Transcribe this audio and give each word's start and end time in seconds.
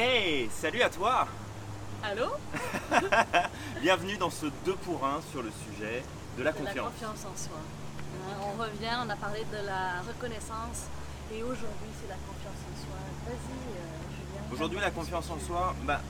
Et 0.00 0.48
salut 0.52 0.82
à 0.82 0.90
toi 0.90 1.26
Allô 2.04 2.26
Bienvenue 3.82 4.16
dans 4.16 4.30
ce 4.30 4.46
2 4.64 4.74
pour 4.76 5.04
1 5.04 5.22
sur 5.32 5.42
le 5.42 5.50
sujet 5.50 6.04
de 6.36 6.44
la 6.44 6.52
De 6.52 6.58
la 6.58 6.70
confiance. 6.70 6.92
confiance 6.92 7.26
en 7.26 7.36
soi. 7.36 7.58
Hein, 7.58 8.36
On 8.44 8.62
revient, 8.62 8.94
on 9.04 9.10
a 9.10 9.16
parlé 9.16 9.40
de 9.50 9.66
la 9.66 10.02
reconnaissance 10.06 10.86
et 11.34 11.42
aujourd'hui 11.42 11.90
c'est 12.00 12.08
la 12.08 12.14
confiance 12.14 12.62
en 12.62 12.76
soi. 12.78 12.96
Vas-y, 13.26 13.34
euh, 13.34 14.14
Julien. 14.14 14.52
Aujourd'hui, 14.52 14.78
la 14.78 14.90
confiance 14.92 15.30
en 15.30 15.40
soi, 15.44 15.74
bah 15.82 16.00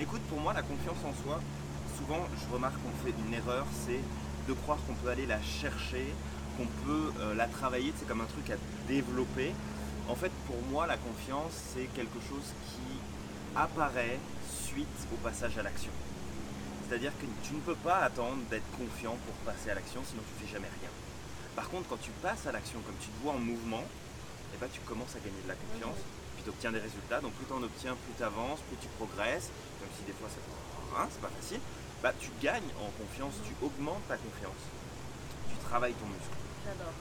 écoute, 0.00 0.22
pour 0.22 0.40
moi, 0.40 0.54
la 0.54 0.62
confiance 0.62 1.04
en 1.04 1.12
soi, 1.22 1.38
souvent, 1.98 2.26
je 2.40 2.54
remarque 2.54 2.76
qu'on 2.76 3.04
fait 3.06 3.12
une 3.28 3.34
erreur, 3.34 3.66
c'est 3.86 4.00
de 4.48 4.52
croire 4.54 4.78
qu'on 4.86 4.94
peut 4.94 5.10
aller 5.10 5.26
la 5.26 5.42
chercher, 5.42 6.06
qu'on 6.56 6.66
peut 6.86 7.12
euh, 7.20 7.34
la 7.34 7.46
travailler, 7.46 7.92
c'est 7.98 8.08
comme 8.08 8.22
un 8.22 8.32
truc 8.36 8.48
à 8.48 8.56
développer. 8.88 9.52
En 10.08 10.14
fait, 10.14 10.32
pour 10.46 10.56
moi, 10.70 10.86
la 10.86 10.96
confiance, 10.96 11.52
c'est 11.74 11.88
quelque 11.94 12.20
chose 12.26 12.48
qui 12.68 12.80
apparaît 13.56 14.18
suite 14.66 14.88
au 15.12 15.16
passage 15.16 15.56
à 15.58 15.62
l'action. 15.62 15.92
C'est-à-dire 16.86 17.12
que 17.18 17.26
tu 17.46 17.54
ne 17.54 17.60
peux 17.60 17.76
pas 17.76 17.98
attendre 17.98 18.42
d'être 18.50 18.68
confiant 18.76 19.16
pour 19.26 19.34
passer 19.46 19.70
à 19.70 19.74
l'action, 19.74 20.02
sinon 20.04 20.22
tu 20.22 20.44
fais 20.44 20.52
jamais 20.52 20.68
rien. 20.80 20.90
Par 21.56 21.68
contre, 21.70 21.88
quand 21.88 22.00
tu 22.00 22.10
passes 22.22 22.46
à 22.46 22.52
l'action, 22.52 22.80
comme 22.84 22.96
tu 23.00 23.08
te 23.08 23.22
vois 23.22 23.32
en 23.32 23.38
mouvement, 23.38 23.84
eh 24.54 24.56
ben, 24.58 24.68
tu 24.72 24.80
commences 24.80 25.14
à 25.16 25.20
gagner 25.20 25.40
de 25.42 25.48
la 25.48 25.54
confiance, 25.54 25.98
puis 26.34 26.44
tu 26.44 26.50
obtiens 26.50 26.72
des 26.72 26.80
résultats. 26.80 27.20
Donc 27.20 27.32
plus 27.34 27.46
tu 27.46 27.52
en 27.52 27.62
obtiens, 27.62 27.94
plus 27.94 28.14
tu 28.16 28.22
avances, 28.22 28.60
plus 28.68 28.76
tu 28.76 28.88
progresses, 28.98 29.50
même 29.80 29.90
si 29.96 30.04
des 30.04 30.12
fois 30.12 30.28
hein, 30.98 31.08
c'est 31.10 31.22
pas 31.22 31.32
facile, 31.40 31.60
bah, 32.02 32.12
tu 32.18 32.30
gagnes 32.42 32.70
en 32.78 32.90
confiance, 32.98 33.34
tu 33.46 33.54
augmentes 33.64 34.06
ta 34.08 34.16
confiance, 34.16 34.62
tu 35.48 35.56
travailles 35.64 35.94
ton 35.94 36.06
muscle. 36.06 36.36
J'adore. 36.66 36.94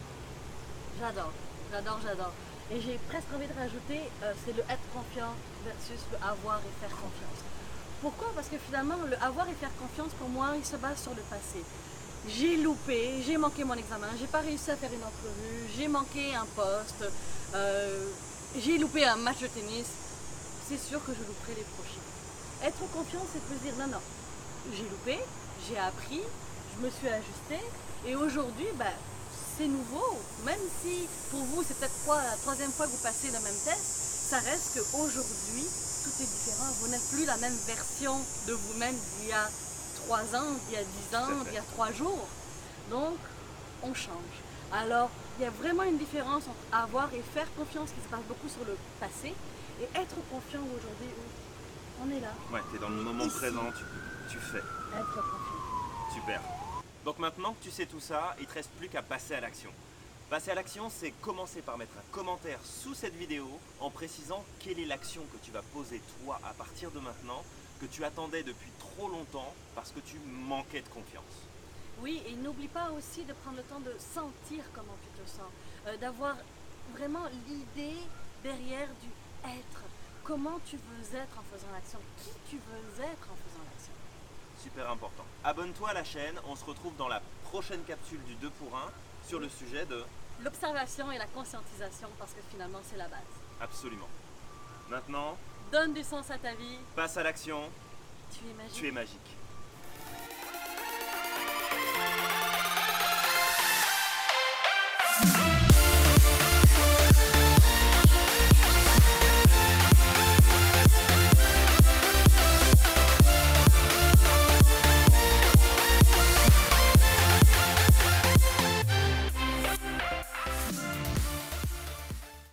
J'adore, 0.99 1.33
j'adore, 1.71 1.99
j'adore. 2.01 2.33
Et 2.71 2.79
j'ai 2.81 2.97
presque 3.09 3.27
envie 3.35 3.47
de 3.47 3.53
rajouter, 3.53 4.01
euh, 4.23 4.33
c'est 4.45 4.55
le 4.55 4.63
être 4.63 4.87
confiant 4.93 5.33
versus 5.65 5.99
le 6.11 6.17
avoir 6.17 6.59
et 6.59 6.73
faire 6.79 6.95
confiance. 6.95 7.39
Pourquoi? 8.01 8.31
Parce 8.35 8.47
que 8.47 8.57
finalement, 8.57 8.95
le 9.05 9.17
avoir 9.21 9.47
et 9.49 9.53
faire 9.53 9.75
confiance, 9.79 10.11
pour 10.19 10.29
moi, 10.29 10.53
il 10.57 10.65
se 10.65 10.77
base 10.77 11.01
sur 11.01 11.13
le 11.13 11.21
passé. 11.23 11.63
J'ai 12.27 12.57
loupé, 12.57 13.21
j'ai 13.25 13.37
manqué 13.37 13.63
mon 13.65 13.73
examen, 13.73 14.07
j'ai 14.17 14.27
pas 14.27 14.39
réussi 14.39 14.71
à 14.71 14.77
faire 14.77 14.91
une 14.93 15.03
entrevue, 15.03 15.67
j'ai 15.77 15.89
manqué 15.89 16.33
un 16.33 16.45
poste, 16.55 17.03
euh, 17.53 18.05
j'ai 18.57 18.77
loupé 18.77 19.03
un 19.03 19.17
match 19.17 19.39
de 19.39 19.47
tennis. 19.47 19.87
C'est 20.67 20.79
sûr 20.79 21.03
que 21.03 21.11
je 21.13 21.19
louperai 21.19 21.55
les 21.57 21.67
prochains. 21.75 22.07
Être 22.63 22.89
confiant, 22.93 23.25
c'est 23.31 23.39
de 23.39 23.59
se 23.59 23.63
dire 23.63 23.73
non, 23.77 23.91
non, 23.91 24.01
j'ai 24.73 24.83
loupé, 24.83 25.19
j'ai 25.67 25.77
appris, 25.77 26.21
je 26.75 26.85
me 26.85 26.89
suis 26.89 27.09
ajusté 27.09 27.59
et 28.07 28.15
aujourd'hui, 28.15 28.67
bah, 28.77 28.85
c'est 29.57 29.67
nouveau. 29.67 30.17
Même 30.45 30.59
si 30.81 31.07
pour 31.31 31.41
vous, 31.41 31.63
c'est 31.67 31.77
peut-être 31.77 31.95
quoi, 32.05 32.21
la 32.21 32.35
troisième 32.37 32.71
fois 32.71 32.85
que 32.85 32.91
vous 32.91 33.03
passez 33.03 33.27
le 33.27 33.39
même 33.39 33.59
test, 33.65 33.83
ça 34.29 34.39
reste 34.39 34.73
qu'aujourd'hui, 34.75 35.65
tout 36.03 36.11
est 36.21 36.25
différent. 36.25 36.69
Vous 36.81 36.87
n'êtes 36.87 37.07
plus 37.11 37.25
la 37.25 37.37
même 37.37 37.55
version 37.67 38.17
de 38.47 38.53
vous-même 38.53 38.95
d'il 38.95 39.29
y 39.29 39.33
a 39.33 39.49
trois 40.05 40.23
ans, 40.35 40.51
d'il 40.67 40.73
y 40.75 40.77
a 40.77 40.83
dix 40.83 41.15
ans, 41.15 41.43
d'il 41.45 41.53
y 41.53 41.57
a 41.57 41.61
trois 41.73 41.91
jours. 41.91 42.27
Donc, 42.89 43.17
on 43.83 43.93
change. 43.93 44.35
Alors, 44.73 45.09
il 45.39 45.43
y 45.43 45.45
a 45.45 45.51
vraiment 45.51 45.83
une 45.83 45.97
différence 45.97 46.43
entre 46.43 46.65
avoir 46.83 47.13
et 47.13 47.21
faire 47.33 47.47
confiance 47.55 47.89
qui 47.91 48.01
se 48.01 48.07
passe 48.09 48.23
beaucoup 48.27 48.49
sur 48.49 48.65
le 48.65 48.75
passé 48.99 49.33
et 49.79 49.83
être 49.99 50.15
confiant 50.31 50.61
aujourd'hui 50.61 51.09
où 51.17 52.03
on 52.03 52.09
est 52.11 52.19
là. 52.19 52.33
Ouais, 52.51 52.61
tu 52.71 52.77
es 52.77 52.79
dans 52.79 52.89
le 52.89 53.01
moment 53.01 53.25
Ici. 53.25 53.37
présent, 53.37 53.69
tu, 53.77 53.83
tu 54.33 54.39
fais. 54.39 54.57
Être 54.57 55.13
confiant. 55.15 56.13
Super. 56.13 56.41
Donc 57.05 57.19
maintenant 57.19 57.53
que 57.53 57.63
tu 57.63 57.71
sais 57.71 57.85
tout 57.85 57.99
ça, 57.99 58.35
il 58.39 58.45
te 58.47 58.53
reste 58.53 58.71
plus 58.71 58.87
qu'à 58.87 59.01
passer 59.01 59.35
à 59.35 59.41
l'action. 59.41 59.69
Passer 60.29 60.51
à 60.51 60.55
l'action, 60.55 60.89
c'est 60.89 61.11
commencer 61.21 61.61
par 61.61 61.77
mettre 61.77 61.93
un 61.97 62.11
commentaire 62.11 62.59
sous 62.63 62.93
cette 62.93 63.15
vidéo 63.15 63.47
en 63.81 63.89
précisant 63.89 64.43
quelle 64.59 64.79
est 64.79 64.85
l'action 64.85 65.21
que 65.31 65.37
tu 65.45 65.51
vas 65.51 65.61
poser 65.73 66.01
toi 66.23 66.39
à 66.43 66.53
partir 66.53 66.91
de 66.91 66.99
maintenant, 66.99 67.43
que 67.81 67.85
tu 67.85 68.03
attendais 68.05 68.43
depuis 68.43 68.71
trop 68.79 69.09
longtemps 69.09 69.53
parce 69.75 69.91
que 69.91 69.99
tu 69.99 70.17
manquais 70.47 70.81
de 70.81 70.87
confiance. 70.87 71.23
Oui, 72.01 72.23
et 72.25 72.35
n'oublie 72.35 72.69
pas 72.69 72.89
aussi 72.91 73.23
de 73.25 73.33
prendre 73.33 73.57
le 73.57 73.63
temps 73.63 73.81
de 73.81 73.93
sentir 73.99 74.63
comment 74.73 74.95
tu 75.03 75.21
te 75.21 75.29
sens, 75.29 75.51
euh, 75.87 75.97
d'avoir 75.97 76.37
vraiment 76.93 77.25
l'idée 77.47 77.97
derrière 78.43 78.87
du 79.01 79.09
être. 79.45 79.83
Comment 80.23 80.59
tu 80.65 80.77
veux 80.77 81.17
être 81.17 81.37
en 81.37 81.43
faisant 81.53 81.71
l'action, 81.73 81.99
qui 82.17 82.31
tu 82.49 82.55
veux 82.55 83.03
être 83.03 83.27
en 83.29 83.35
faisant 83.35 83.63
l'action? 83.69 83.93
Super 84.63 84.89
important. 84.89 85.25
Abonne-toi 85.43 85.89
à 85.89 85.93
la 85.93 86.03
chaîne, 86.03 86.35
on 86.47 86.55
se 86.55 86.63
retrouve 86.63 86.95
dans 86.95 87.07
la 87.09 87.21
prochaine 87.45 87.83
capsule 87.83 88.23
du 88.23 88.35
2 88.35 88.49
pour 88.51 88.75
1 88.75 88.91
sur 89.27 89.39
le 89.39 89.49
sujet 89.49 89.85
de 89.85 90.03
L'observation 90.43 91.11
et 91.11 91.17
la 91.17 91.27
conscientisation, 91.27 92.07
parce 92.17 92.31
que 92.31 92.39
finalement 92.49 92.79
c'est 92.83 92.97
la 92.97 93.07
base. 93.07 93.19
absolument. 93.61 94.07
Maintenant, 94.89 95.37
Donne 95.71 95.93
du 95.93 96.03
sens 96.03 96.29
à 96.31 96.37
ta 96.37 96.53
vie, 96.53 96.77
passe 96.95 97.17
à 97.17 97.23
l'action, 97.23 97.69
tu 98.31 98.47
es 98.49 98.53
magique. 98.53 98.73
tu 98.73 98.87
es 98.87 98.91
magique. 98.91 99.37